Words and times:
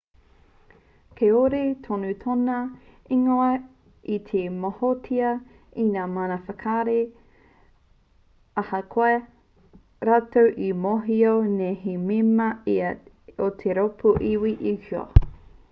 kāore 1.17 1.57
tonu 1.87 2.13
tōna 2.21 2.53
ingoa 3.15 3.49
i 4.15 4.17
te 4.29 4.39
mōhiotia 4.63 5.33
e 5.83 5.85
ngā 5.89 6.05
mana 6.13 6.37
whakahaere 6.47 6.95
ahakoa 8.63 9.09
rātou 10.11 10.49
e 10.69 10.71
mōhio 10.87 11.35
nei 11.51 11.75
he 11.85 11.95
mema 12.07 12.49
ia 12.77 12.89
o 13.49 13.51
te 13.61 13.77
rōpū 13.83 14.15
iwi 14.31 14.55
uighur 14.73 15.07